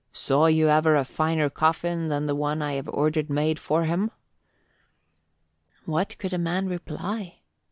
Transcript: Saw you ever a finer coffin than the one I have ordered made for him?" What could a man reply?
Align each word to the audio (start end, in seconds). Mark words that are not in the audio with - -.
Saw 0.11 0.47
you 0.47 0.67
ever 0.67 0.95
a 0.95 1.05
finer 1.05 1.47
coffin 1.47 2.07
than 2.07 2.25
the 2.25 2.33
one 2.33 2.63
I 2.63 2.73
have 2.73 2.89
ordered 2.89 3.29
made 3.29 3.59
for 3.59 3.83
him?" 3.85 4.09
What 5.85 6.17
could 6.17 6.33
a 6.33 6.39
man 6.39 6.65
reply? 6.67 7.41